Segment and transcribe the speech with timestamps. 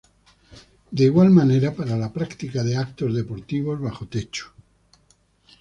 [0.97, 4.45] De igual manera para la práctica de eventos deportivos bajo techo.